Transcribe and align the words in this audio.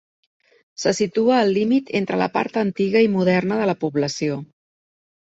Se 0.83 0.91
situa 0.99 1.35
al 1.39 1.51
límit 1.57 1.91
entre 1.99 2.17
la 2.21 2.27
part 2.37 2.57
antiga 2.61 3.03
i 3.07 3.11
moderna 3.17 3.59
de 3.59 3.67
la 3.73 3.77
població. 3.85 4.39